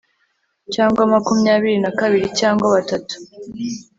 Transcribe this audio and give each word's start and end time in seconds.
cyangwa 0.73 1.01
makumyabiri 1.13 1.77
na 1.83 1.91
kabiri 1.99 2.27
cyangwa 2.39 2.65
batatu 2.75 3.13